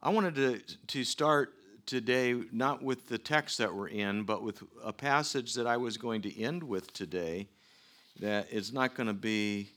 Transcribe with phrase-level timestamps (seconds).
[0.00, 1.54] I wanted to, to start
[1.84, 5.96] today not with the text that we're in, but with a passage that I was
[5.96, 7.48] going to end with today.
[8.20, 9.70] That it's not going to be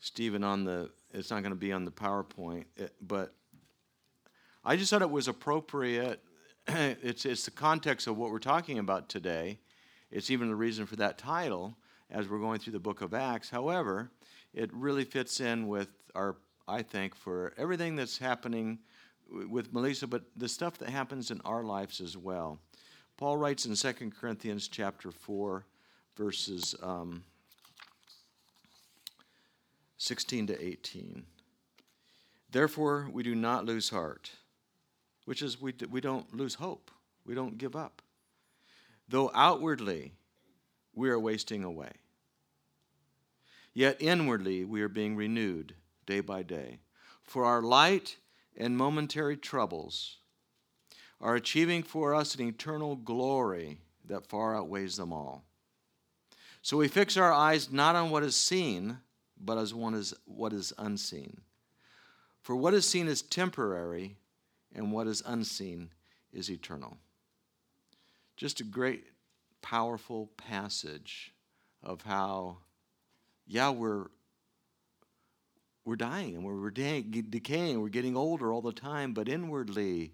[0.00, 3.32] Stephen on the it's not going to be on the PowerPoint, eh, but
[4.64, 6.20] I just thought it was appropriate.
[6.66, 9.58] it's it's the context of what we're talking about today.
[10.10, 11.74] It's even the reason for that title
[12.10, 13.48] as we're going through the book of Acts.
[13.48, 14.10] However,
[14.52, 16.36] it really fits in with our
[16.68, 18.80] I think for everything that's happening
[19.48, 22.58] with Melissa, but the stuff that happens in our lives as well.
[23.16, 25.64] Paul writes in 2 Corinthians chapter 4,
[26.16, 27.24] verses um,
[29.98, 31.24] 16 to 18.
[32.50, 34.30] Therefore, we do not lose heart,
[35.24, 36.90] which is we, we don't lose hope.
[37.24, 38.02] We don't give up.
[39.08, 40.12] Though outwardly
[40.94, 41.92] we are wasting away,
[43.72, 45.74] yet inwardly we are being renewed
[46.06, 46.78] day by day.
[47.22, 48.16] For our light
[48.56, 50.18] and momentary troubles
[51.20, 55.44] are achieving for us an eternal glory that far outweighs them all.
[56.62, 58.98] So we fix our eyes not on what is seen,
[59.40, 61.42] but as one is what is unseen.
[62.42, 64.16] For what is seen is temporary,
[64.74, 65.90] and what is unseen
[66.32, 66.98] is eternal.
[68.36, 69.04] Just a great,
[69.62, 71.32] powerful passage
[71.82, 72.58] of how,
[73.46, 74.06] yeah, we're
[75.84, 80.12] we're dying and we're, decaying, we're getting older all the time, but inwardly,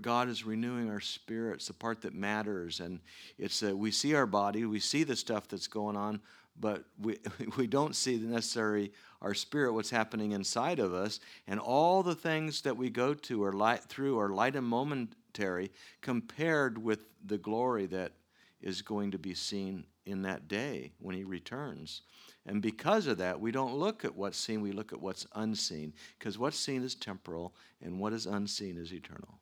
[0.00, 2.80] God is renewing our spirits, the part that matters.
[2.80, 3.00] And
[3.38, 6.20] it's uh, we see our body, we see the stuff that's going on,
[6.58, 7.18] but we,
[7.56, 11.20] we don't see the necessary our spirit, what's happening inside of us.
[11.46, 15.70] And all the things that we go to or light through are light and momentary
[16.00, 18.12] compared with the glory that
[18.60, 22.02] is going to be seen in that day when he returns.
[22.48, 25.92] And because of that, we don't look at what's seen, we look at what's unseen.
[26.18, 29.38] Because what's seen is temporal, and what is unseen is eternal.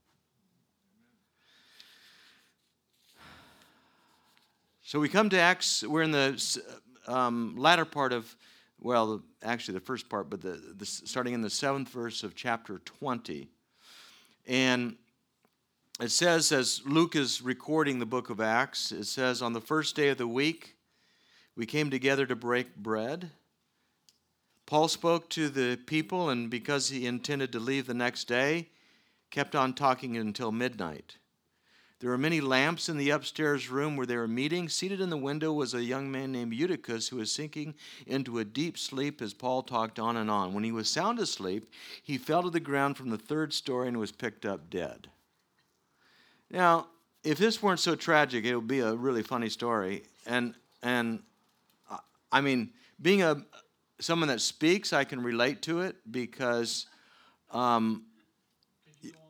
[4.83, 6.61] So we come to Acts, we're in the
[7.07, 8.35] um, latter part of,
[8.81, 12.79] well, actually the first part, but the, the, starting in the seventh verse of chapter
[12.79, 13.49] 20.
[14.49, 14.97] And
[16.01, 19.95] it says, as Luke is recording the book of Acts, it says, on the first
[19.95, 20.76] day of the week,
[21.57, 23.31] we came together to break bread.
[24.67, 28.69] Paul spoke to the people, and because he intended to leave the next day,
[29.31, 31.17] kept on talking until midnight.
[32.01, 34.69] There were many lamps in the upstairs room where they were meeting.
[34.69, 37.75] Seated in the window was a young man named Eutychus who was sinking
[38.07, 40.53] into a deep sleep as Paul talked on and on.
[40.53, 41.71] When he was sound asleep,
[42.03, 45.09] he fell to the ground from the third story and was picked up dead.
[46.51, 46.89] Now,
[47.25, 50.03] if this weren't so tragic, it would be a really funny story.
[50.27, 51.23] And, and
[52.37, 52.69] I mean,
[53.01, 53.43] being a
[53.99, 56.85] someone that speaks, I can relate to it because
[57.51, 58.05] um,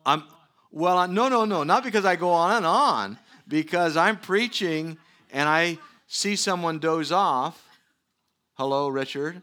[0.05, 0.23] I'm
[0.71, 1.07] well.
[1.07, 3.17] No, no, no, not because I go on and on.
[3.47, 4.97] Because I'm preaching
[5.31, 7.63] and I see someone doze off.
[8.55, 9.41] Hello, Richard.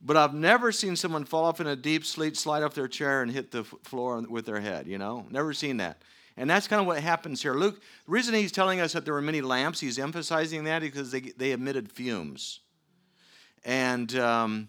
[0.00, 3.20] But I've never seen someone fall off in a deep sleep, slide off their chair,
[3.20, 4.86] and hit the floor with their head.
[4.86, 6.00] You know, never seen that.
[6.36, 7.54] And that's kind of what happens here.
[7.54, 11.10] Luke, the reason he's telling us that there were many lamps, he's emphasizing that because
[11.10, 12.60] they, they emitted fumes.
[13.64, 14.68] And, um,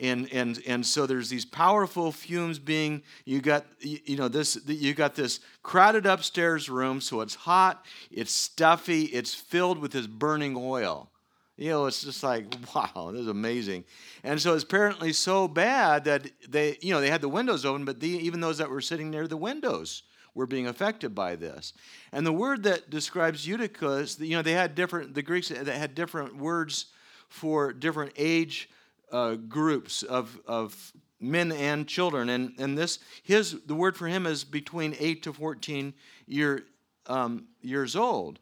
[0.00, 4.94] and, and, and so there's these powerful fumes being, you got, you know, this, you
[4.94, 10.56] got this crowded upstairs room, so it's hot, it's stuffy, it's filled with this burning
[10.56, 11.10] oil.
[11.58, 13.84] You know, it's just like, wow, this is amazing.
[14.24, 17.84] And so it's apparently so bad that they, you know, they had the windows open,
[17.84, 20.02] but the, even those that were sitting near the windows
[20.34, 21.72] were being affected by this.
[22.12, 25.94] And the word that describes Eutychus, you know, they had different, the Greeks that had
[25.94, 26.86] different words
[27.28, 28.68] for different age
[29.10, 32.28] uh, groups of, of men and children.
[32.30, 35.94] And, and this, his, the word for him is between 8 to 14
[36.26, 36.64] year,
[37.06, 38.38] um, years old.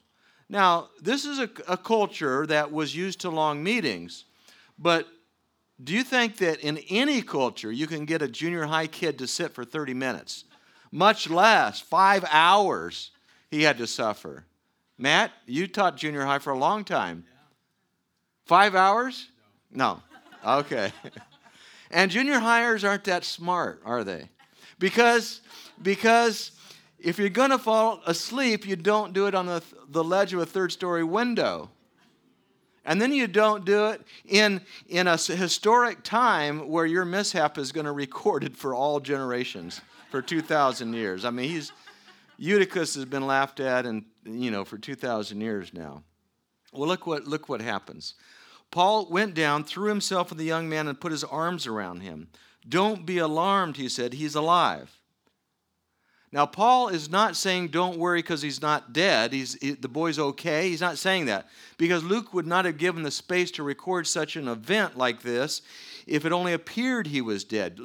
[0.48, 4.24] Now, this is a, a culture that was used to long meetings,
[4.78, 5.06] but
[5.82, 9.26] do you think that in any culture you can get a junior high kid to
[9.26, 10.44] sit for 30 minutes?
[10.90, 13.10] Much less five hours
[13.50, 14.44] he had to suffer.
[14.98, 17.24] Matt, you taught junior high for a long time.
[18.44, 19.28] Five hours?
[19.70, 20.02] No.
[20.44, 20.92] Okay.
[21.90, 24.28] and junior hires aren't that smart, are they?
[24.78, 25.40] Because,
[25.82, 26.52] because
[26.98, 30.40] if you're going to fall asleep, you don't do it on the, the ledge of
[30.40, 31.70] a third story window.
[32.84, 37.72] And then you don't do it in, in a historic time where your mishap is
[37.72, 41.24] going to be recorded for all generations for 2,000 years.
[41.24, 41.72] I mean, he's
[42.38, 46.02] Eutychus has been laughed at and you know for 2,000 years now.
[46.72, 48.14] Well, look what look what happens.
[48.70, 52.28] Paul went down, threw himself on the young man, and put his arms around him.
[52.68, 54.14] Don't be alarmed, he said.
[54.14, 55.00] He's alive.
[56.32, 59.32] Now, Paul is not saying don't worry because he's not dead.
[59.32, 60.68] He's, he, the boy's okay.
[60.68, 64.36] He's not saying that because Luke would not have given the space to record such
[64.36, 65.62] an event like this
[66.06, 67.78] if it only appeared he was dead.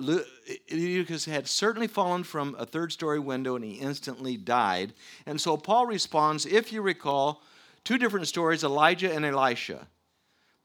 [0.67, 4.93] Eutychus had certainly fallen from a third story window and he instantly died.
[5.25, 7.41] And so Paul responds, if you recall,
[7.83, 9.87] two different stories Elijah and Elisha.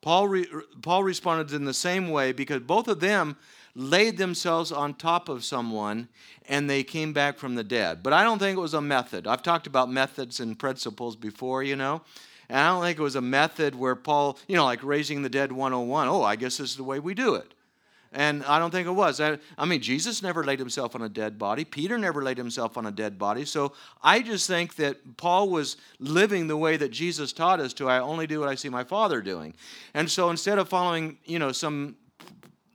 [0.02, 0.46] Paul, re,
[0.80, 3.36] Paul responded in the same way because both of them
[3.74, 6.08] laid themselves on top of someone
[6.48, 8.02] and they came back from the dead.
[8.02, 9.26] But I don't think it was a method.
[9.26, 12.02] I've talked about methods and principles before, you know.
[12.50, 15.28] And I don't think it was a method where Paul, you know, like raising the
[15.28, 16.08] dead 101.
[16.08, 17.54] Oh, I guess this is the way we do it.
[18.12, 19.20] And I don't think it was.
[19.20, 21.64] I, I, mean, Jesus never laid himself on a dead body.
[21.64, 23.44] Peter never laid himself on a dead body.
[23.44, 27.88] So I just think that Paul was living the way that Jesus taught us to.
[27.88, 29.54] I only do what I see my Father doing.
[29.94, 31.94] And so instead of following, you know, some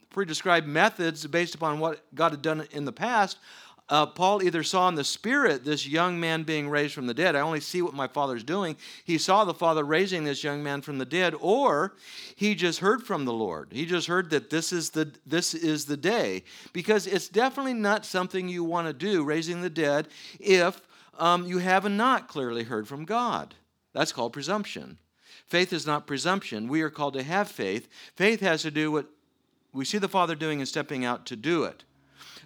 [0.09, 3.39] pre-described methods based upon what God had done in the past,
[3.87, 7.35] uh, Paul either saw in the spirit this young man being raised from the dead.
[7.35, 8.77] I only see what my father's doing.
[9.03, 11.93] He saw the father raising this young man from the dead, or
[12.35, 13.69] he just heard from the Lord.
[13.71, 16.43] He just heard that this is the this is the day,
[16.73, 20.07] because it's definitely not something you want to do, raising the dead,
[20.39, 20.81] if
[21.19, 23.53] um, you have not clearly heard from God.
[23.93, 24.97] That's called presumption.
[25.45, 26.67] Faith is not presumption.
[26.67, 27.87] We are called to have faith.
[28.15, 29.05] Faith has to do what
[29.73, 31.83] we see the Father doing and stepping out to do it.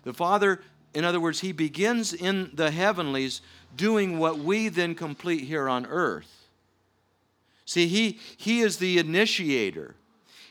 [0.04, 0.62] The Father
[0.94, 3.42] in other words, he begins in the heavenlies
[3.76, 6.48] doing what we then complete here on earth.
[7.66, 9.96] See, he, he is the initiator.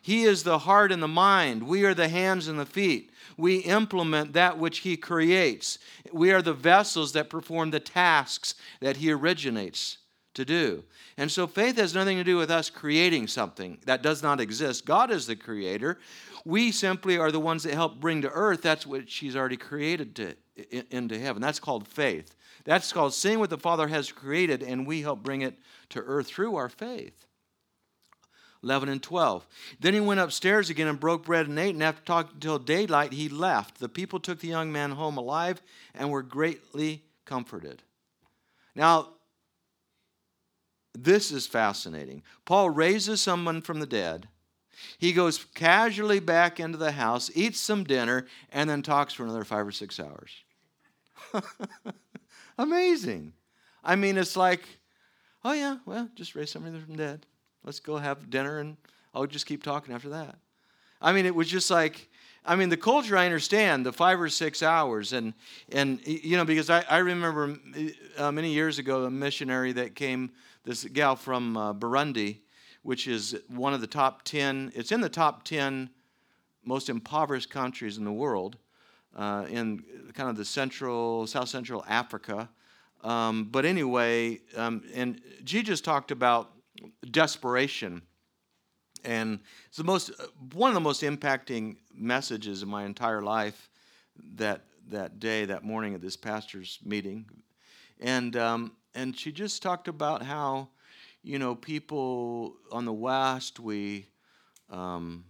[0.01, 1.65] He is the heart and the mind.
[1.65, 3.11] We are the hands and the feet.
[3.37, 5.79] We implement that which He creates.
[6.13, 9.99] We are the vessels that perform the tasks that He originates
[10.35, 10.85] to do.
[11.17, 14.87] And so faith has nothing to do with us creating something that does not exist.
[14.87, 15.99] God is the creator.
[16.45, 20.17] We simply are the ones that help bring to earth that's what she's already created
[20.17, 20.35] to,
[20.91, 21.43] into heaven.
[21.43, 22.35] That's called faith.
[22.65, 25.59] That's called seeing what the Father has created, and we help bring it
[25.91, 27.27] to earth through our faith.
[28.63, 29.47] 11 and 12.
[29.81, 33.13] Then he went upstairs again and broke bread and ate, and after talking until daylight,
[33.13, 33.79] he left.
[33.79, 35.63] The people took the young man home alive
[35.95, 37.83] and were greatly comforted.
[38.75, 39.11] Now,
[40.95, 42.23] this is fascinating.
[42.45, 44.29] Paul raises someone from the dead
[44.99, 49.45] he goes casually back into the house, eats some dinner, and then talks for another
[49.45, 50.31] five or six hours.
[52.59, 53.33] Amazing.
[53.85, 54.63] I mean, it's like,
[55.45, 57.27] oh, yeah, well, just raise somebody from dead.
[57.65, 58.77] Let's go have dinner, and
[59.15, 60.37] I'll just keep talking after that.
[61.01, 62.09] I mean, it was just like,
[62.45, 65.35] I mean, the culture I understand, the five or six hours, and
[65.71, 67.57] and you know, because I, I remember
[68.17, 70.31] uh, many years ago a missionary that came,
[70.65, 72.39] this gal from uh, Burundi,
[72.83, 75.91] which is one of the top 10, it's in the top 10
[76.65, 78.57] most impoverished countries in the world,
[79.17, 79.83] uh, in
[80.15, 82.49] kind of the central, south central Africa.
[83.03, 86.51] Um, but anyway, um, and Jesus talked about
[87.11, 88.03] desperation.
[89.05, 90.11] And it's the most,
[90.53, 93.71] one of the most impacting messages in my entire life
[94.35, 97.25] that, that day, that morning at this pastor's meeting.
[98.01, 100.69] And, um, and she just talked about how
[101.29, 104.07] you know, people on the West, we,
[104.71, 105.27] um,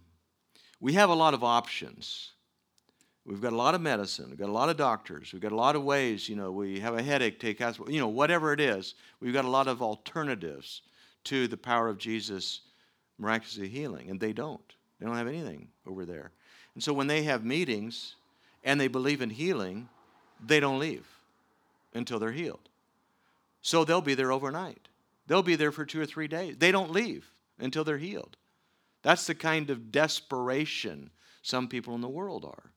[0.79, 2.31] we have a lot of options.
[3.25, 4.27] We've got a lot of medicine.
[4.29, 5.33] We've got a lot of doctors.
[5.33, 6.29] We've got a lot of ways.
[6.29, 7.93] You know, we have a headache, take aspirin.
[7.93, 10.83] You know, whatever it is, we've got a lot of alternatives
[11.25, 12.61] to the power of Jesus
[13.17, 14.73] miraculously healing, and they don't.
[15.01, 16.31] They don't have anything over there.
[16.75, 18.15] And so when they have meetings
[18.63, 19.89] and they believe in healing,
[20.41, 21.05] they don't leave
[21.93, 22.69] until they're healed.
[23.61, 24.88] So they'll be there overnight.
[25.29, 26.55] They'll be there for two or three days.
[26.57, 28.35] They don't leave until they're healed.
[29.03, 31.11] That's the kind of desperation
[31.43, 32.71] some people in the world are.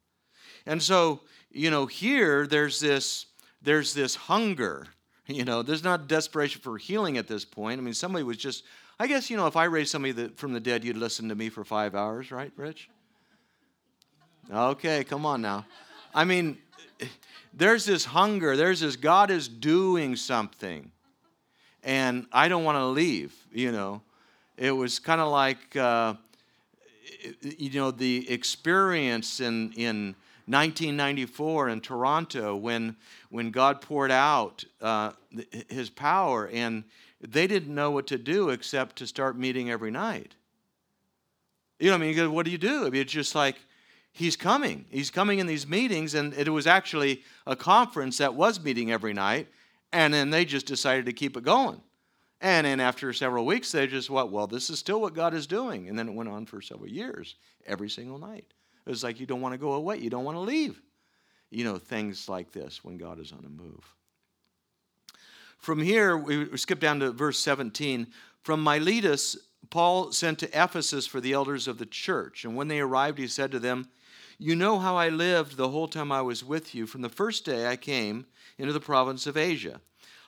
[0.66, 3.26] And so, you know, here there's this
[3.62, 4.86] there's this hunger.
[5.28, 7.78] You know, there's not desperation for healing at this point.
[7.80, 8.64] I mean, somebody was just
[8.98, 11.48] I guess, you know, if I raised somebody from the dead, you'd listen to me
[11.48, 12.90] for five hours, right, Rich?
[14.52, 15.64] Okay, come on now.
[16.12, 16.58] I mean,
[17.54, 20.90] there's this hunger, there's this God is doing something
[21.82, 24.02] and I don't want to leave, you know.
[24.56, 26.14] It was kind of like, uh,
[27.40, 30.14] you know, the experience in, in
[30.46, 32.96] 1994 in Toronto when,
[33.30, 35.12] when God poured out uh,
[35.68, 36.84] his power and
[37.20, 40.34] they didn't know what to do except to start meeting every night.
[41.78, 42.86] You know, I mean, what do you do?
[42.86, 43.56] I mean, it's just like,
[44.12, 44.84] he's coming.
[44.90, 49.14] He's coming in these meetings, and it was actually a conference that was meeting every
[49.14, 49.48] night
[49.92, 51.80] and then they just decided to keep it going.
[52.40, 54.32] And then after several weeks, they just, what?
[54.32, 55.88] Well, this is still what God is doing.
[55.88, 58.46] And then it went on for several years, every single night.
[58.84, 60.82] It was like you don't want to go away, you don't want to leave.
[61.50, 63.94] You know, things like this when God is on a move.
[65.58, 68.08] From here, we skip down to verse 17.
[68.42, 69.36] From Miletus,
[69.70, 72.44] Paul sent to Ephesus for the elders of the church.
[72.44, 73.88] And when they arrived, he said to them,
[74.38, 77.44] You know how I lived the whole time I was with you, from the first
[77.44, 78.26] day I came
[78.58, 79.80] into the province of Asia.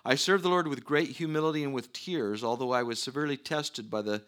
[0.04, 3.90] I served the Lord with great humility and with tears, although I was severely tested
[3.90, 4.22] by the,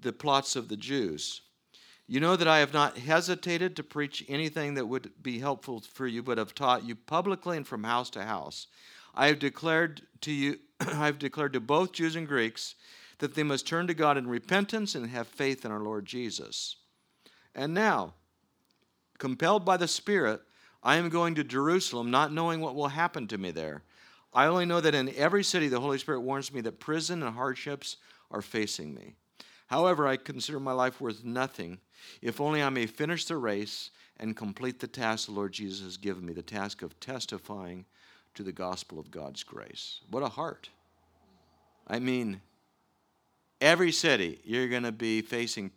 [0.00, 1.40] the plots of the Jews.
[2.06, 6.06] You know that I have not hesitated to preach anything that would be helpful for
[6.06, 8.66] you, but have taught you publicly and from house to house
[9.16, 12.74] I have declared to you, I have declared to both Jews and Greeks
[13.18, 16.76] that they must turn to God in repentance and have faith in our Lord Jesus.
[17.54, 18.14] And now,
[19.18, 20.40] compelled by the Spirit,
[20.82, 23.82] I am going to Jerusalem, not knowing what will happen to me there.
[24.32, 27.34] I only know that in every city the Holy Spirit warns me that prison and
[27.34, 27.96] hardships
[28.30, 29.14] are facing me.
[29.68, 31.78] However, I consider my life worth nothing
[32.20, 35.96] if only I may finish the race and complete the task the Lord Jesus has
[35.96, 37.86] given me the task of testifying
[38.34, 40.00] to the gospel of God's grace.
[40.10, 40.68] What a heart.
[41.86, 42.40] I mean,
[43.60, 45.70] every city you're going to be facing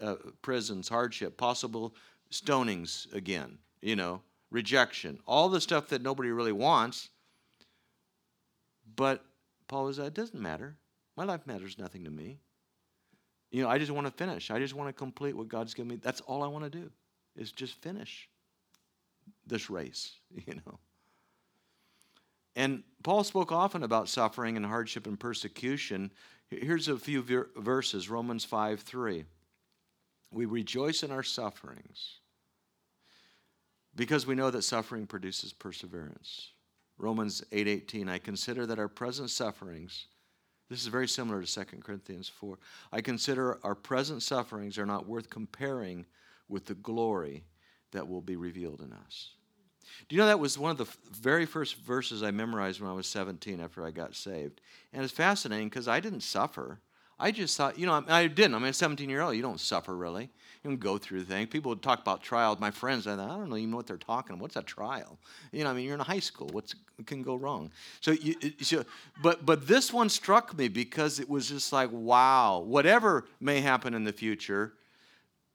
[0.00, 1.94] uh, prisons, hardship, possible
[2.30, 7.10] stonings again, you know, rejection, all the stuff that nobody really wants.
[8.96, 9.24] But
[9.68, 10.76] Paul was, it doesn't matter.
[11.16, 12.38] My life matters nothing to me.
[13.50, 14.50] You know, I just want to finish.
[14.50, 15.96] I just want to complete what God's given me.
[15.96, 16.90] That's all I want to do
[17.36, 18.28] is just finish
[19.46, 20.12] this race,
[20.46, 20.78] you know.
[22.56, 26.10] And Paul spoke often about suffering and hardship and persecution.
[26.50, 29.24] Here's a few ver- verses Romans 5 3.
[30.32, 32.18] We rejoice in our sufferings
[33.94, 36.52] because we know that suffering produces perseverance.
[36.98, 40.06] Romans 8:18 I consider that our present sufferings
[40.70, 42.56] this is very similar to 2 Corinthians 4.
[42.92, 46.06] I consider our present sufferings are not worth comparing
[46.48, 47.44] with the glory
[47.90, 49.34] that will be revealed in us.
[50.08, 52.94] Do you know that was one of the very first verses I memorized when I
[52.94, 54.60] was 17 after I got saved?
[54.92, 56.80] And it's fascinating because I didn't suffer.
[57.20, 58.54] I just thought, you know, I didn't.
[58.54, 59.36] I'm a 17 year old.
[59.36, 60.30] You don't suffer really.
[60.64, 61.48] You don't go through things.
[61.50, 62.58] People would talk about trials.
[62.58, 64.42] My friends, I thought, I don't know even know what they're talking about.
[64.42, 65.18] What's a trial?
[65.52, 66.48] You know, I mean, you're in high school.
[66.48, 66.72] What
[67.06, 67.70] can go wrong?
[68.00, 68.84] So, you, so,
[69.22, 73.92] but but this one struck me because it was just like, wow, whatever may happen
[73.94, 74.74] in the future,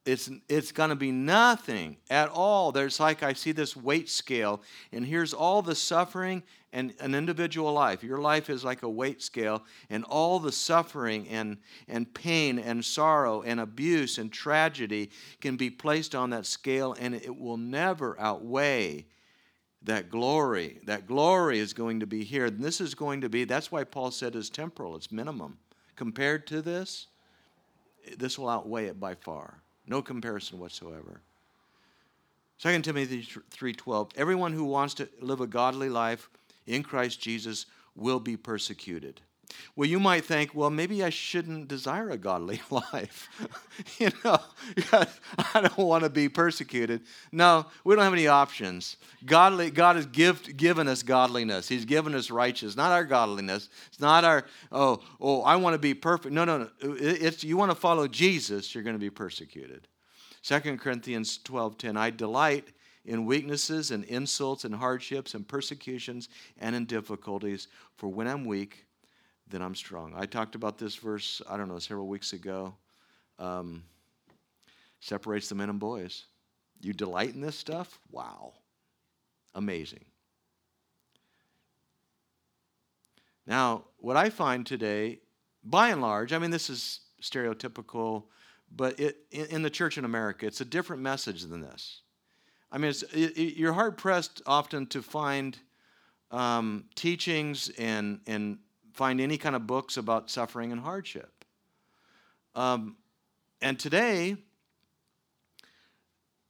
[0.06, 2.72] it's, it's going to be nothing at all.
[2.72, 7.74] There's like I see this weight scale, and here's all the suffering and an individual
[7.74, 8.04] life.
[8.04, 11.58] Your life is like a weight scale, and all the suffering and,
[11.88, 15.10] and pain and sorrow and abuse and tragedy
[15.42, 19.06] can be placed on that scale, and it will never outweigh
[19.84, 20.80] that glory.
[20.86, 22.46] That glory is going to be here.
[22.46, 25.58] And this is going to be, that's why Paul said it's temporal, it's minimum.
[25.96, 27.08] Compared to this,
[28.18, 29.62] this will outweigh it by far.
[29.88, 31.22] No comparison whatsoever.
[32.60, 36.30] 2 Timothy 3:12 Everyone who wants to live a godly life
[36.66, 37.66] in Christ Jesus
[37.96, 39.22] will be persecuted.
[39.76, 43.30] Well, you might think, well, maybe I shouldn't desire a godly life.
[44.00, 44.40] you know,
[45.54, 47.02] I don't want to be persecuted.
[47.32, 48.98] No, we don't have any options.
[49.26, 51.68] Godly, God has give, given us godliness.
[51.68, 53.70] He's given us righteousness, not our godliness.
[53.88, 56.34] It's not our, oh, oh, I want to be perfect.
[56.34, 56.70] No, no, no.
[56.82, 59.88] It's you want to follow Jesus, you're going to be persecuted.
[60.44, 62.70] 2 Corinthians 12:10 I delight
[63.06, 68.86] in weaknesses and insults and hardships and persecutions and in difficulties for when I'm weak
[69.50, 70.14] then I'm strong.
[70.16, 72.76] I talked about this verse, I don't know, several weeks ago.
[73.38, 73.84] Um,
[75.00, 76.26] separates the men and boys.
[76.82, 78.00] You delight in this stuff?
[78.12, 78.54] Wow.
[79.54, 80.06] Amazing.
[83.46, 85.20] Now, what I find today,
[85.64, 88.24] by and large, I mean, this is stereotypical,
[88.76, 92.02] but it, in, in the church in America, it's a different message than this.
[92.72, 95.58] I mean, it, it, you're hard pressed often to find
[96.32, 98.58] um, teachings and, and
[98.96, 101.44] find any kind of books about suffering and hardship.
[102.56, 102.96] Um,
[103.62, 104.38] and today,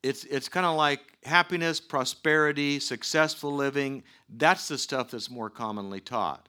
[0.03, 4.03] it's, it's kind of like happiness, prosperity, successful living.
[4.29, 6.47] That's the stuff that's more commonly taught,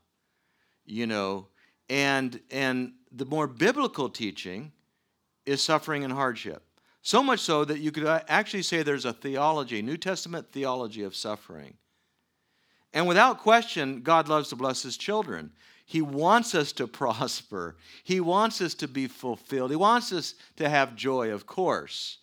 [0.84, 1.48] you know.
[1.88, 4.72] And, and the more biblical teaching
[5.46, 6.62] is suffering and hardship.
[7.00, 11.16] So much so that you could actually say there's a theology, New Testament theology of
[11.16, 11.74] suffering.
[12.92, 15.52] And without question, God loves to bless his children.
[15.86, 17.76] He wants us to prosper.
[18.04, 19.70] He wants us to be fulfilled.
[19.70, 22.18] He wants us to have joy, of course.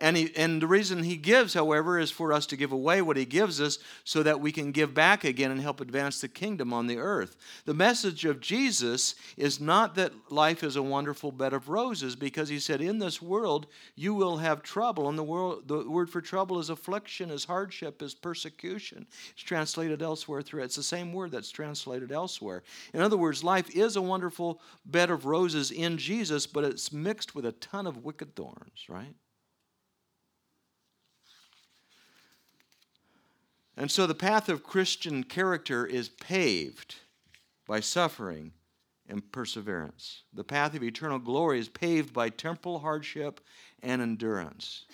[0.00, 3.16] And, he, and the reason he gives, however, is for us to give away what
[3.16, 6.72] he gives us so that we can give back again and help advance the kingdom
[6.72, 7.36] on the earth.
[7.64, 12.48] The message of Jesus is not that life is a wonderful bed of roses, because
[12.48, 15.08] he said, In this world you will have trouble.
[15.08, 19.04] And the, world, the word for trouble is affliction, is hardship, is persecution.
[19.32, 22.62] It's translated elsewhere through It's the same word that's translated elsewhere.
[22.94, 27.34] In other words, life is a wonderful bed of roses in Jesus, but it's mixed
[27.34, 29.14] with a ton of wicked thorns, right?
[33.78, 36.96] And so the path of Christian character is paved
[37.64, 38.50] by suffering
[39.08, 40.24] and perseverance.
[40.34, 43.40] The path of eternal glory is paved by temporal hardship
[43.80, 44.84] and endurance.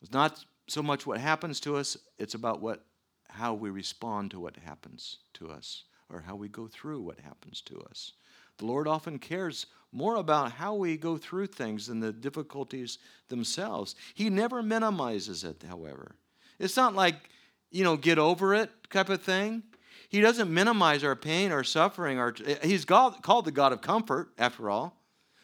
[0.00, 2.86] It's not so much what happens to us, it's about what
[3.28, 7.60] how we respond to what happens to us or how we go through what happens
[7.62, 8.12] to us.
[8.56, 13.94] The Lord often cares more about how we go through things than the difficulties themselves.
[14.14, 16.16] He never minimizes it, however.
[16.58, 17.30] It's not like
[17.72, 19.62] you know, get over it type of thing.
[20.08, 22.18] He doesn't minimize our pain, our suffering.
[22.18, 24.94] Our, he's God, called the God of comfort, after all.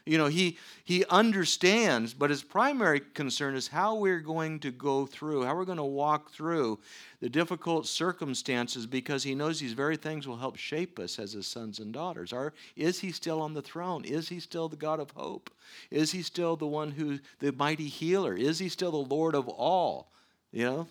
[0.08, 5.04] You know, he, he understands, but his primary concern is how we're going to go
[5.04, 6.78] through, how we're going to walk through
[7.20, 11.46] the difficult circumstances because he knows these very things will help shape us as his
[11.46, 12.32] sons and daughters.
[12.32, 14.02] Are, is he still on the throne?
[14.06, 15.50] Is he still the God of hope?
[15.90, 18.34] Is he still the one who, the mighty healer?
[18.34, 20.10] Is he still the Lord of all?
[20.52, 20.88] You know,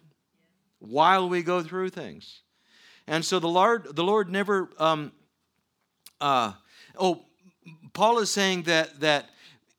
[0.80, 2.42] while we go through things.
[3.08, 4.70] And so the Lord, the Lord never.
[4.78, 5.12] Um,
[6.20, 6.54] uh,
[6.98, 7.26] oh,
[7.94, 9.30] Paul is saying that that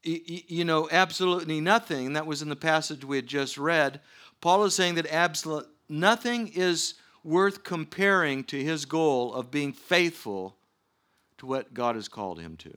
[0.03, 2.07] you know absolutely nothing.
[2.07, 4.01] And that was in the passage we had just read.
[4.41, 10.57] Paul is saying that absolute nothing is worth comparing to his goal of being faithful
[11.39, 12.73] to what God has called him to.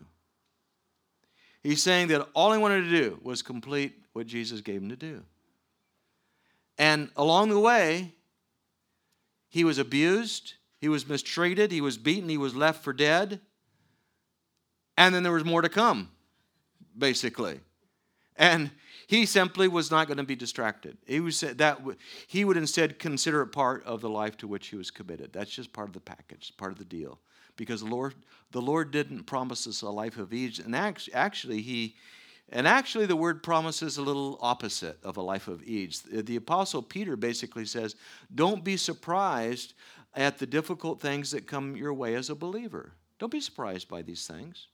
[1.63, 4.95] He's saying that all he wanted to do was complete what Jesus gave him to
[4.95, 5.23] do.
[6.81, 8.15] And along the way,
[9.49, 13.39] he was abused, he was mistreated, he was beaten, he was left for dead.
[14.97, 16.09] And then there was more to come,
[16.97, 17.59] basically.
[18.35, 18.71] And
[19.05, 20.97] he simply was not going to be distracted.
[21.05, 21.79] He was that
[22.25, 25.31] he would instead consider it part of the life to which he was committed.
[25.33, 27.19] That's just part of the package, part of the deal.
[27.57, 28.15] Because the Lord,
[28.49, 31.95] the Lord didn't promise us a life of ease, and actually, he
[32.51, 36.03] and actually, the word promise is a little opposite of a life of ease.
[36.11, 37.95] The Apostle Peter basically says,
[38.33, 39.73] Don't be surprised
[40.13, 42.91] at the difficult things that come your way as a believer.
[43.19, 44.67] Don't be surprised by these things.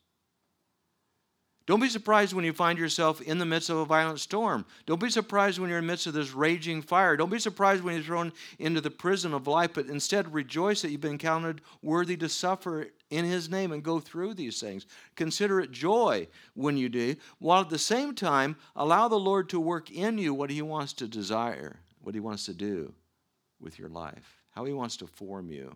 [1.68, 4.66] Don't be surprised when you find yourself in the midst of a violent storm.
[4.86, 7.18] Don't be surprised when you're in the midst of this raging fire.
[7.18, 10.92] Don't be surprised when you're thrown into the prison of life, but instead rejoice that
[10.92, 14.86] you've been counted worthy to suffer in His name and go through these things.
[15.18, 19.60] Consider it joy when you do, while at the same time allow the Lord to
[19.60, 22.94] work in you what He wants to desire, what He wants to do
[23.60, 25.76] with your life, how He wants to form you.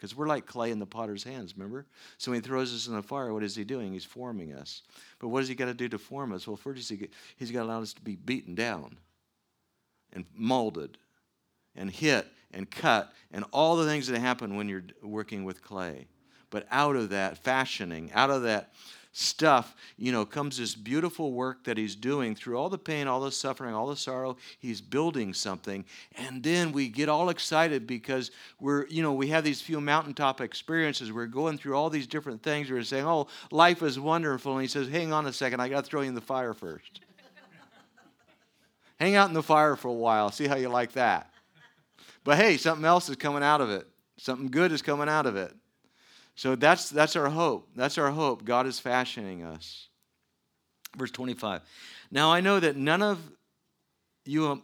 [0.00, 1.84] Because we're like clay in the potter's hands, remember?
[2.16, 3.92] So when he throws us in the fire, what is he doing?
[3.92, 4.80] He's forming us.
[5.18, 6.46] But what does he got to do to form us?
[6.46, 8.96] Well, first he's got to allow us to be beaten down
[10.14, 10.96] and molded
[11.76, 16.06] and hit and cut and all the things that happen when you're working with clay.
[16.48, 18.72] But out of that fashioning, out of that
[19.12, 23.20] stuff, you know, comes this beautiful work that he's doing through all the pain, all
[23.20, 24.36] the suffering, all the sorrow.
[24.58, 25.84] He's building something.
[26.14, 30.40] And then we get all excited because we're, you know, we have these few mountaintop
[30.40, 31.12] experiences.
[31.12, 32.70] We're going through all these different things.
[32.70, 34.52] We're saying, oh, life is wonderful.
[34.52, 36.54] And he says, hang on a second, I got to throw you in the fire
[36.54, 37.00] first.
[39.00, 41.32] hang out in the fire for a while, see how you like that.
[42.22, 43.88] But hey, something else is coming out of it.
[44.18, 45.52] Something good is coming out of it.
[46.40, 47.68] So that's, that's our hope.
[47.76, 48.46] That's our hope.
[48.46, 49.88] God is fashioning us.
[50.96, 51.60] Verse 25.
[52.10, 53.18] Now I know that none of
[54.24, 54.62] you,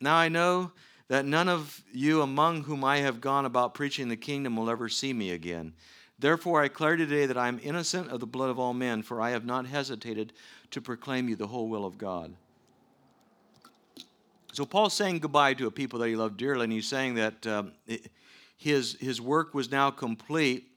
[0.00, 0.70] now I know
[1.08, 4.88] that none of you among whom I have gone about preaching the kingdom will ever
[4.88, 5.72] see me again.
[6.20, 9.20] Therefore, I declare today that I am innocent of the blood of all men, for
[9.20, 10.32] I have not hesitated
[10.70, 12.32] to proclaim you the whole will of God.
[14.52, 17.44] So, Paul's saying goodbye to a people that he loved dearly, and he's saying that
[17.44, 17.72] um,
[18.56, 20.68] his, his work was now complete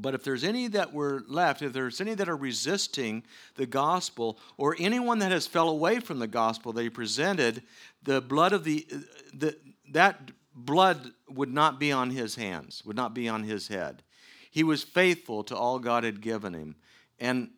[0.00, 3.24] but if there's any that were left, if there's any that are resisting
[3.56, 7.62] the gospel, or anyone that has fell away from the gospel that he presented,
[8.02, 8.86] the blood of the,
[9.34, 9.56] the
[9.92, 14.02] that blood would not be on his hands, would not be on his head.
[14.50, 16.76] He was faithful to all God had given him.
[17.18, 17.50] And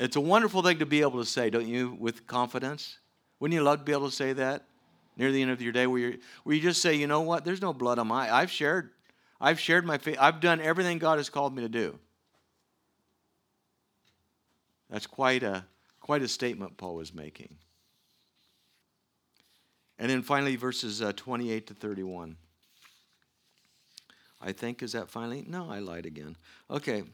[0.00, 2.98] it's a wonderful thing to be able to say, don't you, with confidence?
[3.40, 4.64] Wouldn't you love to be able to say that
[5.16, 7.44] near the end of your day where, you where you just say, you know what,
[7.44, 8.90] there's no blood on my, I've shared
[9.40, 10.16] I've shared my faith.
[10.20, 11.98] I've done everything God has called me to do.
[14.90, 15.64] That's quite a,
[16.00, 17.56] quite a statement Paul was making.
[19.98, 22.36] And then finally, verses uh, 28 to 31.
[24.40, 25.44] I think, is that finally?
[25.46, 26.36] No, I lied again.
[26.70, 27.04] Okay.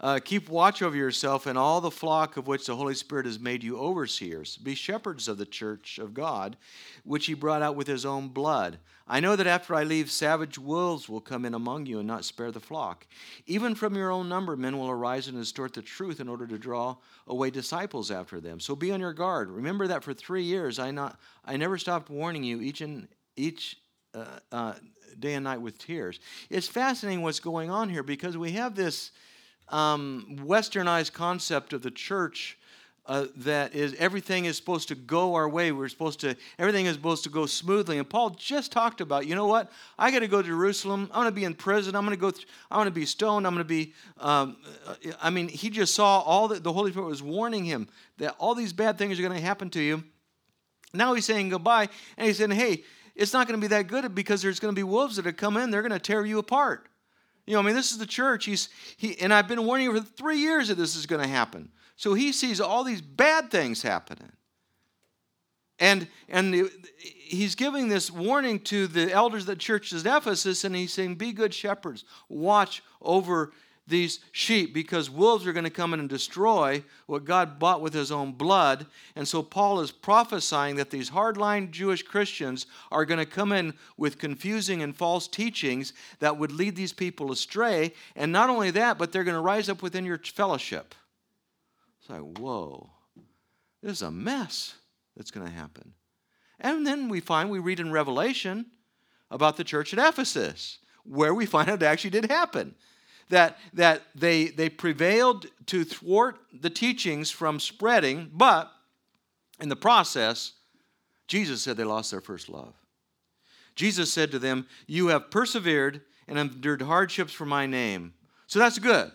[0.00, 3.38] Uh, keep watch over yourself and all the flock of which the Holy Spirit has
[3.38, 4.56] made you overseers.
[4.56, 6.56] Be shepherds of the church of God,
[7.04, 8.78] which he brought out with his own blood.
[9.06, 12.24] I know that after I leave, savage wolves will come in among you and not
[12.24, 13.06] spare the flock.
[13.46, 16.58] Even from your own number, men will arise and distort the truth in order to
[16.58, 16.96] draw
[17.28, 18.58] away disciples after them.
[18.58, 19.48] So be on your guard.
[19.48, 23.76] Remember that for three years I, not, I never stopped warning you each and each
[24.14, 24.74] uh, uh,
[25.18, 26.18] day and night with tears.
[26.50, 29.12] It's fascinating what's going on here because we have this
[29.68, 32.58] um, westernized concept of the church
[33.06, 35.72] uh, that is everything is supposed to go our way.
[35.72, 37.98] We're supposed to everything is supposed to go smoothly.
[37.98, 39.70] And Paul just talked about, you know what?
[39.98, 41.10] I got to go to Jerusalem.
[41.12, 41.94] I'm going to be in prison.
[41.94, 42.30] I'm going to go.
[42.30, 43.46] Th- I'm going to be stoned.
[43.46, 43.92] I'm going to be.
[44.18, 44.56] Um,
[45.20, 48.54] I mean, he just saw all that the Holy Spirit was warning him that all
[48.54, 50.02] these bad things are going to happen to you.
[50.94, 54.14] Now he's saying goodbye, and he's saying, hey, it's not going to be that good
[54.14, 55.70] because there's going to be wolves that have come in.
[55.70, 56.88] They're going to tear you apart.
[57.46, 58.46] You know, I mean, this is the church.
[58.46, 61.28] He's he, and I've been warning you for three years that this is going to
[61.28, 61.70] happen.
[61.96, 64.32] So he sees all these bad things happening,
[65.78, 70.74] and and he's giving this warning to the elders of the church at Ephesus, and
[70.74, 72.04] he's saying, "Be good shepherds.
[72.28, 73.52] Watch over
[73.86, 77.92] these sheep because wolves are going to come in and destroy what God bought with
[77.92, 78.86] his own blood.
[79.14, 83.74] And so Paul is prophesying that these hardline Jewish Christians are going to come in
[83.96, 87.92] with confusing and false teachings that would lead these people astray.
[88.16, 90.94] And not only that, but they're going to rise up within your fellowship.
[92.00, 92.90] It's like, whoa,
[93.82, 94.74] this is a mess
[95.16, 95.92] that's going to happen.
[96.58, 98.66] And then we find, we read in Revelation
[99.30, 102.74] about the church at Ephesus, where we find out it actually did happen
[103.30, 108.70] that, that they, they prevailed to thwart the teachings from spreading, but
[109.60, 110.52] in the process,
[111.26, 112.74] Jesus said they lost their first love.
[113.74, 118.14] Jesus said to them, You have persevered and endured hardships for my name.
[118.46, 119.10] So that's good.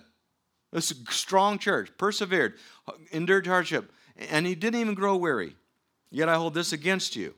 [0.72, 1.92] That's a strong church.
[1.98, 2.56] Persevered,
[3.12, 3.92] endured hardship.
[4.18, 5.56] And he didn't even grow weary.
[6.12, 7.34] Yet I hold this against you.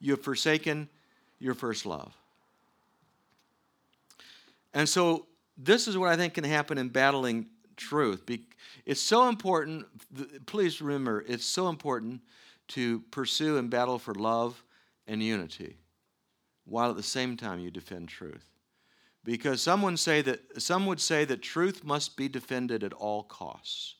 [0.00, 0.88] You have forsaken
[1.38, 2.12] your first love.
[4.72, 8.28] And so this is what I think can happen in battling truth.
[8.84, 9.86] It's so important,
[10.46, 12.20] please remember, it's so important
[12.68, 14.62] to pursue and battle for love
[15.06, 15.76] and unity
[16.64, 18.50] while at the same time you defend truth.
[19.24, 23.94] Because someone say that some would say that truth must be defended at all costs.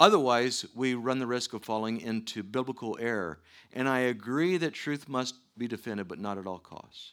[0.00, 3.38] Otherwise, we run the risk of falling into biblical error.
[3.72, 7.12] And I agree that truth must be defended, but not at all costs.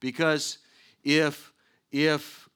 [0.00, 0.58] Because
[1.02, 1.50] if
[1.90, 2.48] if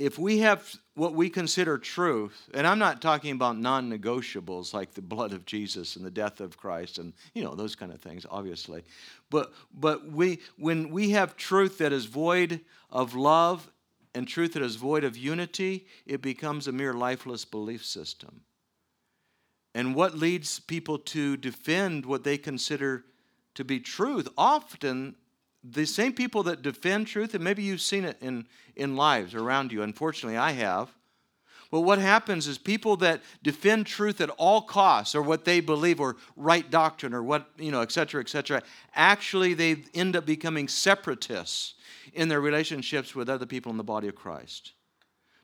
[0.00, 4.94] if we have what we consider truth, and I'm not talking about non negotiables like
[4.94, 8.00] the blood of Jesus and the death of Christ and, you know, those kind of
[8.00, 8.82] things, obviously.
[9.28, 13.70] But, but we, when we have truth that is void of love
[14.14, 18.40] and truth that is void of unity, it becomes a mere lifeless belief system.
[19.74, 23.04] And what leads people to defend what they consider
[23.54, 25.14] to be truth often
[25.62, 28.46] the same people that defend truth, and maybe you've seen it in,
[28.76, 30.88] in lives around you, unfortunately, I have.
[31.70, 36.00] But what happens is people that defend truth at all costs, or what they believe,
[36.00, 38.62] or right doctrine, or what, you know, et cetera, et cetera,
[38.94, 41.74] actually they end up becoming separatists
[42.12, 44.72] in their relationships with other people in the body of Christ.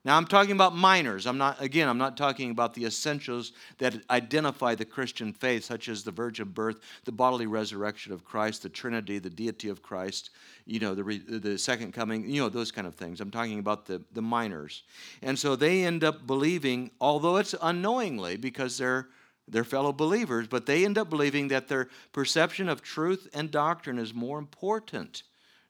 [0.07, 1.27] Now, I'm talking about minors.
[1.27, 5.89] I'm not, again, I'm not talking about the essentials that identify the Christian faith, such
[5.89, 10.29] as the virgin birth, the bodily resurrection of Christ, the Trinity, the deity of Christ,
[10.65, 11.03] you know, the,
[11.39, 13.19] the second coming, you know, those kind of things.
[13.19, 14.83] I'm talking about the, the minors.
[15.21, 19.09] And so they end up believing, although it's unknowingly because they're
[19.49, 23.97] they're fellow believers, but they end up believing that their perception of truth and doctrine
[23.99, 25.23] is more important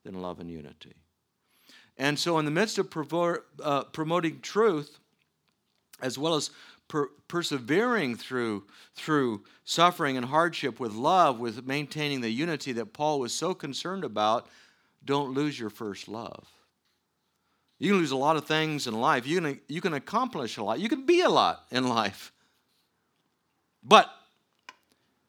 [0.03, 0.93] than love and unity.
[1.97, 2.87] And so, in the midst of
[3.63, 4.99] uh, promoting truth,
[6.01, 6.51] as well as
[6.87, 13.19] per- persevering through, through suffering and hardship with love, with maintaining the unity that Paul
[13.19, 14.47] was so concerned about,
[15.03, 16.47] don't lose your first love.
[17.79, 19.27] You can lose a lot of things in life.
[19.27, 20.79] You can, you can accomplish a lot.
[20.79, 22.31] You can be a lot in life.
[23.83, 24.09] But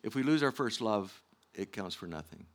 [0.03, 1.23] if we lose our first love,
[1.55, 2.47] it counts for nothing.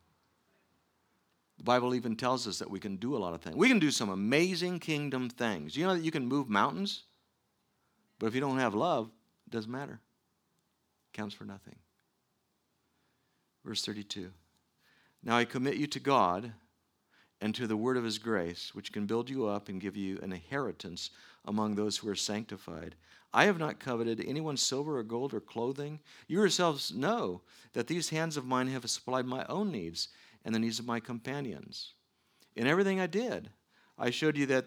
[1.64, 3.56] The Bible even tells us that we can do a lot of things.
[3.56, 5.78] We can do some amazing kingdom things.
[5.78, 7.04] You know that you can move mountains?
[8.20, 9.10] But if you don't have love,
[9.48, 9.94] it doesn't matter.
[9.94, 11.78] It counts for nothing.
[13.64, 14.30] Verse 32.
[15.24, 16.52] Now I commit you to God
[17.40, 20.20] and to the word of his grace, which can build you up and give you
[20.22, 21.12] an inheritance
[21.46, 22.96] among those who are sanctified.
[23.34, 26.02] I have not coveted anyone's silver or gold or clothing.
[26.28, 27.40] You yourselves know
[27.72, 30.10] that these hands of mine have supplied my own needs
[30.46, 31.94] and the needs of my companions.
[32.56, 33.50] In everything I did,
[33.98, 34.66] I showed you that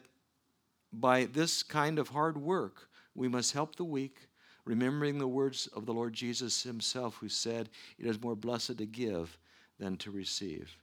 [0.93, 4.19] by this kind of hard work, we must help the weak,
[4.65, 8.87] remembering the words of the Lord Jesus himself, who said, It is more blessed to
[8.87, 9.39] give
[9.79, 10.77] than to receive.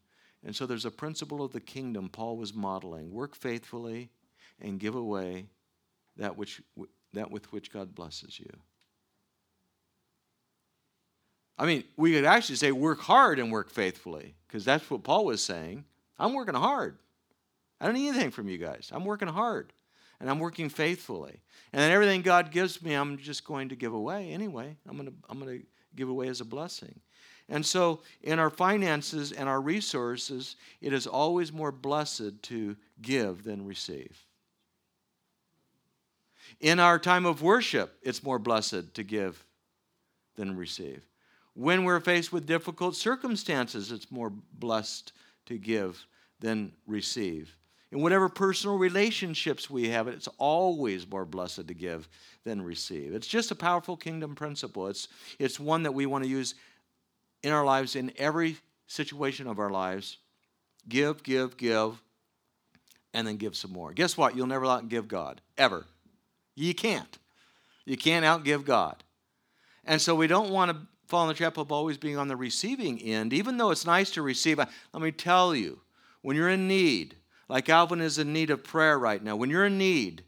[0.43, 4.10] And so there's a principle of the kingdom Paul was modeling work faithfully
[4.60, 5.45] and give away
[6.17, 6.62] that, which,
[7.13, 8.51] that with which God blesses you.
[11.57, 15.25] I mean, we could actually say work hard and work faithfully, because that's what Paul
[15.25, 15.85] was saying.
[16.17, 16.97] I'm working hard.
[17.79, 18.89] I don't need anything from you guys.
[18.93, 19.73] I'm working hard
[20.19, 21.41] and I'm working faithfully.
[21.73, 24.77] And then everything God gives me, I'm just going to give away anyway.
[24.87, 27.01] I'm going to, I'm going to give away as a blessing.
[27.49, 33.43] And so, in our finances and our resources, it is always more blessed to give
[33.43, 34.25] than receive.
[36.61, 39.45] In our time of worship, it's more blessed to give
[40.37, 41.03] than receive.
[41.55, 45.13] When we're faced with difficult circumstances, it's more blessed
[45.45, 46.05] to give
[46.39, 47.55] than receive.
[47.91, 52.09] In whatever personal relationships we have, it's always more blessed to give
[52.43, 53.13] than receive.
[53.13, 54.87] It's just a powerful kingdom principle.
[54.87, 56.55] It's, it's one that we want to use
[57.43, 60.17] in our lives, in every situation of our lives.
[60.89, 62.01] Give, give, give,
[63.13, 63.93] and then give some more.
[63.93, 64.35] Guess what?
[64.35, 65.85] You'll never outgive God, ever.
[66.55, 67.19] You can't.
[67.85, 69.03] You can't outgive God.
[69.85, 70.77] And so we don't want to
[71.13, 74.10] fall in the trap of always being on the receiving end, even though it's nice
[74.10, 74.58] to receive.
[74.58, 75.80] Let me tell you,
[76.23, 79.67] when you're in need, like Alvin is in need of prayer right now, when you're
[79.67, 80.23] in need,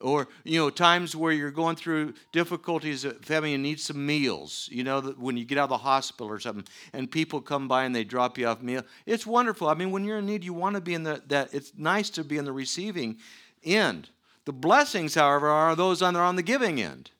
[0.00, 4.84] or you know times where you're going through difficulties family and need some meals you
[4.84, 7.96] know when you get out of the hospital or something and people come by and
[7.96, 9.68] they drop you off meal it's wonderful.
[9.70, 12.10] I mean when you're in need you want to be in the that it's nice
[12.10, 13.16] to be in the receiving
[13.64, 14.10] end.
[14.44, 17.10] The blessings however are those on the, on the giving end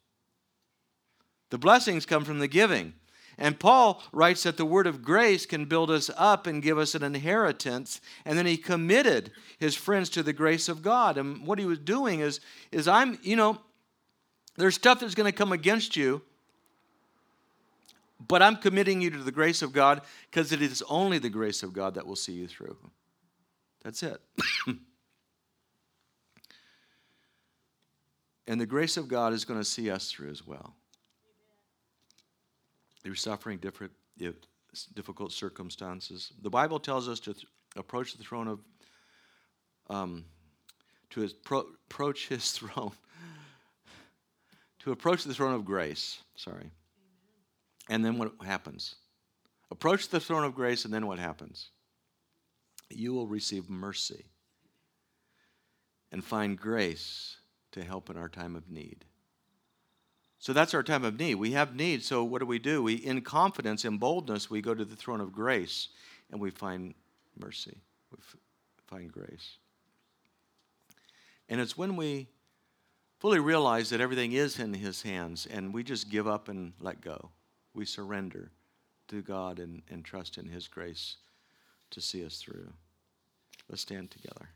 [1.50, 2.94] the blessings come from the giving
[3.38, 6.94] and Paul writes that the word of grace can build us up and give us
[6.94, 8.00] an inheritance.
[8.24, 11.18] And then he committed his friends to the grace of God.
[11.18, 12.40] And what he was doing is,
[12.72, 13.58] is I'm, you know,
[14.56, 16.22] there's stuff that's going to come against you,
[18.26, 21.62] but I'm committing you to the grace of God because it is only the grace
[21.62, 22.78] of God that will see you through.
[23.84, 24.18] That's it.
[28.46, 30.74] and the grace of God is going to see us through as well.
[33.06, 33.92] You're suffering different,
[34.94, 36.32] difficult circumstances.
[36.42, 38.58] The Bible tells us to th- approach the throne of,
[39.88, 40.24] um,
[41.10, 42.90] to his pro- approach his throne,
[44.80, 46.18] to approach the throne of grace.
[46.34, 46.72] Sorry.
[47.88, 48.96] And then what happens?
[49.70, 51.70] Approach the throne of grace, and then what happens?
[52.90, 54.24] You will receive mercy
[56.10, 57.36] and find grace
[57.70, 59.04] to help in our time of need.
[60.38, 61.36] So that's our time of need.
[61.36, 62.82] We have need, so what do we do?
[62.82, 65.88] We, in confidence, in boldness, we go to the throne of grace
[66.30, 66.94] and we find
[67.38, 67.78] mercy.
[68.10, 68.36] We f-
[68.86, 69.56] find grace.
[71.48, 72.28] And it's when we
[73.18, 77.00] fully realize that everything is in His hands and we just give up and let
[77.00, 77.30] go.
[77.74, 78.50] We surrender
[79.08, 81.16] to God and, and trust in His grace
[81.90, 82.72] to see us through.
[83.68, 84.50] Let's stand together.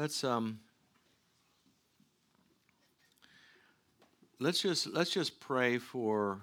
[0.00, 0.60] Let's um
[4.38, 6.40] let's just let's just pray for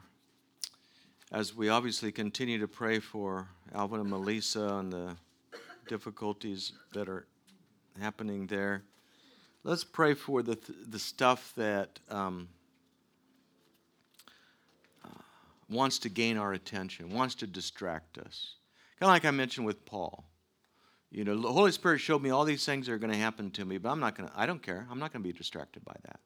[1.32, 5.16] as we obviously continue to pray for Alvin and Melissa and the
[5.88, 7.26] difficulties that are
[8.00, 8.84] happening there.
[9.64, 12.50] Let's pray for the the stuff that um,
[15.04, 15.22] uh,
[15.68, 18.54] wants to gain our attention, wants to distract us.
[19.00, 20.26] Kind of like I mentioned with Paul.
[21.12, 23.66] You know, the Holy Spirit showed me all these things are going to happen to
[23.66, 24.86] me, but I'm not going to, I don't care.
[24.92, 26.20] I'm not going to be distracted by that.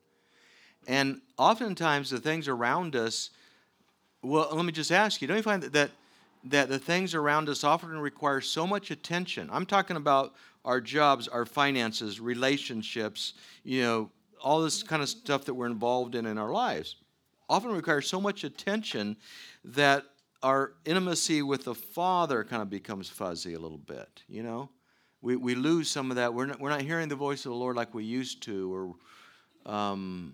[0.88, 3.30] And oftentimes the things around us,
[4.24, 5.92] well, let me just ask you, don't you find that, that,
[6.46, 9.50] that the things around us often require so much attention?
[9.52, 10.34] I'm talking about
[10.66, 14.10] our jobs, our finances, relationships, you know,
[14.44, 16.96] all this kind of stuff that we're involved in in our lives.
[17.48, 19.18] Often requires so much attention
[19.64, 20.06] that
[20.44, 24.70] our intimacy with the Father kind of becomes fuzzy a little bit, you know?
[25.22, 26.34] We, we lose some of that.
[26.34, 29.72] We're not, we're not hearing the voice of the Lord like we used to, or,
[29.72, 30.34] um,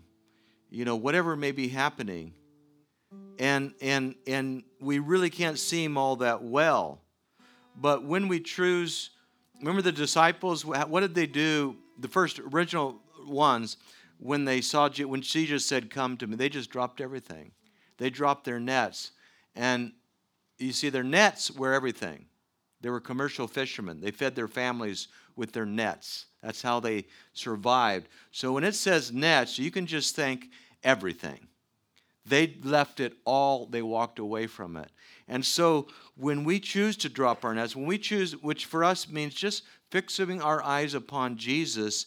[0.69, 2.33] you know, whatever may be happening.
[3.39, 7.01] and and and we really can't see him all that well.
[7.79, 9.11] But when we choose,
[9.59, 10.65] remember the disciples.
[10.65, 11.77] What did they do?
[11.99, 13.77] The first original ones,
[14.19, 17.51] when they saw when Jesus said, "Come to me," they just dropped everything.
[17.97, 19.11] They dropped their nets,
[19.57, 19.91] and
[20.57, 22.25] you see, their nets were everything.
[22.81, 24.01] They were commercial fishermen.
[24.01, 26.25] They fed their families with their nets.
[26.41, 28.07] That's how they survived.
[28.31, 30.49] So when it says nets, you can just think
[30.83, 31.47] everything.
[32.25, 34.89] They left it all, they walked away from it.
[35.27, 39.09] And so when we choose to drop our nets, when we choose, which for us
[39.09, 42.05] means just fixing our eyes upon Jesus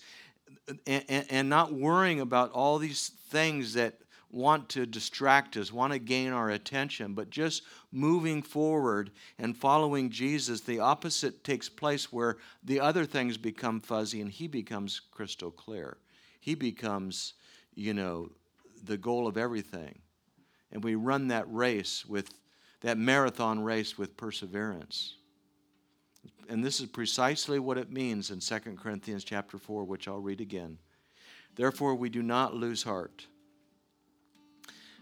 [0.86, 3.94] and, and, and not worrying about all these things that
[4.32, 10.10] want to distract us, want to gain our attention, but just moving forward and following
[10.10, 15.50] Jesus, the opposite takes place where the other things become fuzzy and he becomes crystal
[15.50, 15.96] clear.
[16.40, 17.34] He becomes,
[17.74, 18.30] you know,
[18.84, 19.98] the goal of everything.
[20.72, 22.32] And we run that race with
[22.80, 25.16] that marathon race with perseverance.
[26.48, 30.40] And this is precisely what it means in 2 Corinthians chapter 4, which I'll read
[30.40, 30.78] again.
[31.56, 33.26] Therefore, we do not lose heart.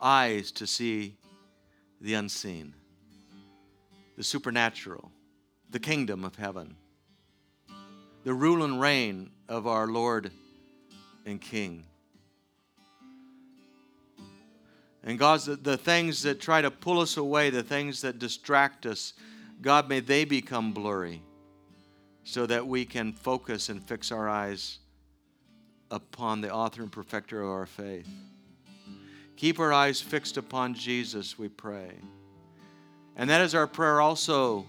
[0.00, 1.16] eyes to see
[2.00, 2.74] the unseen,
[4.16, 5.10] the supernatural,
[5.70, 6.76] the kingdom of heaven,
[8.24, 10.30] the rule and reign of our Lord
[11.26, 11.84] and King.
[15.02, 18.84] And God, the, the things that try to pull us away, the things that distract
[18.84, 19.14] us,
[19.62, 21.22] God, may they become blurry
[22.22, 24.78] so that we can focus and fix our eyes
[25.90, 28.08] upon the author and perfecter of our faith.
[29.40, 31.92] Keep our eyes fixed upon Jesus, we pray.
[33.16, 34.66] And that is our prayer also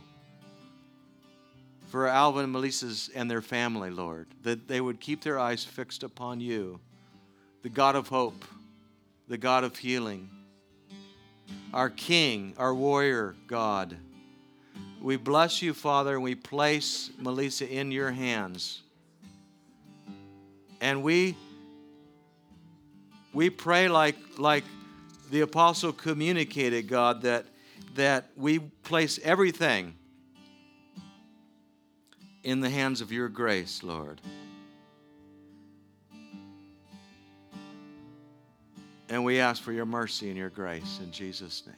[1.90, 6.04] for Alvin and Melissa's and their family, Lord, that they would keep their eyes fixed
[6.04, 6.80] upon you,
[7.64, 8.46] the God of hope
[9.28, 10.30] the God of healing,
[11.74, 13.98] our King, our warrior God.
[15.02, 18.84] We bless you, Father, and we place Melissa in your hands.
[20.80, 21.36] And we
[23.34, 24.64] we pray like like
[25.30, 27.46] the apostle communicated, God, that
[27.96, 29.96] that we place everything
[32.44, 34.22] in the hands of your grace, Lord.
[39.10, 41.76] And we ask for your mercy and your grace in Jesus' name.